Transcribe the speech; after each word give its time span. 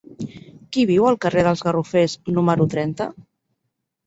Qui 0.77 0.85
viu 0.91 1.05
al 1.09 1.19
carrer 1.25 1.43
dels 1.49 1.61
Garrofers 1.67 2.17
número 2.39 2.67
trenta? 2.77 3.09